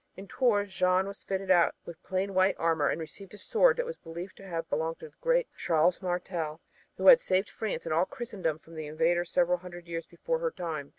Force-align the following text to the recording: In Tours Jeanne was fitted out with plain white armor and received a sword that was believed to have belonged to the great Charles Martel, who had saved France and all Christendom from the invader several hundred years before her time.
In 0.15 0.27
Tours 0.27 0.73
Jeanne 0.73 1.05
was 1.07 1.23
fitted 1.23 1.51
out 1.51 1.75
with 1.85 2.01
plain 2.01 2.33
white 2.33 2.55
armor 2.57 2.89
and 2.89 2.99
received 2.99 3.35
a 3.35 3.37
sword 3.37 3.77
that 3.77 3.85
was 3.85 3.97
believed 3.99 4.35
to 4.37 4.47
have 4.47 4.67
belonged 4.67 4.97
to 5.01 5.09
the 5.09 5.15
great 5.21 5.47
Charles 5.55 6.01
Martel, 6.01 6.59
who 6.97 7.05
had 7.05 7.21
saved 7.21 7.51
France 7.51 7.85
and 7.85 7.93
all 7.93 8.05
Christendom 8.05 8.57
from 8.57 8.73
the 8.73 8.87
invader 8.87 9.23
several 9.25 9.59
hundred 9.59 9.85
years 9.85 10.07
before 10.07 10.39
her 10.39 10.49
time. 10.49 10.89